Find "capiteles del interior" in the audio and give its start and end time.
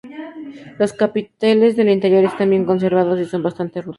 0.93-2.23